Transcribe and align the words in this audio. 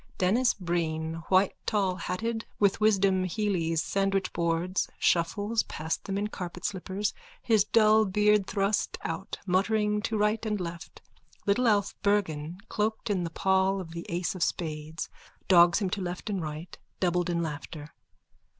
_(Denis 0.17 0.57
Breen, 0.57 1.21
whitetallhatted, 1.29 2.45
with 2.57 2.81
Wisdom 2.81 3.23
Hely's 3.25 3.83
sandwichboards, 3.83 4.89
shuffles 4.97 5.61
past 5.61 6.05
them 6.05 6.17
in 6.17 6.25
carpet 6.25 6.65
slippers, 6.65 7.13
his 7.39 7.65
dull 7.65 8.05
beard 8.05 8.47
thrust 8.47 8.97
out, 9.03 9.37
muttering 9.45 10.01
to 10.01 10.17
right 10.17 10.43
and 10.43 10.59
left. 10.59 11.03
Little 11.45 11.67
Alf 11.67 11.93
Bergan, 12.01 12.57
cloaked 12.67 13.11
in 13.11 13.23
the 13.23 13.29
pall 13.29 13.79
of 13.79 13.91
the 13.91 14.07
ace 14.09 14.33
of 14.33 14.41
spades, 14.41 15.07
dogs 15.47 15.77
him 15.77 15.89
to 15.91 16.01
left 16.01 16.31
and 16.31 16.41
right, 16.41 16.79
doubled 16.99 17.29
in 17.29 17.43
laughter.) 17.43 17.93